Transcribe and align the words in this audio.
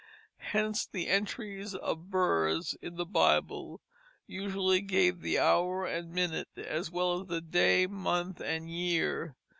Hence 0.51 0.87
the 0.87 1.05
entries 1.07 1.75
of 1.75 2.09
births 2.09 2.75
in 2.81 2.95
the 2.95 3.05
Bible 3.05 3.81
usually 4.25 4.81
gave 4.81 5.21
the 5.21 5.37
hour 5.37 5.85
and 5.85 6.11
minute, 6.11 6.49
as 6.57 6.89
well 6.89 7.21
as 7.21 7.27
the 7.27 7.39
day, 7.39 7.85
month, 7.85 8.41
and 8.41 8.67
year. 8.67 9.35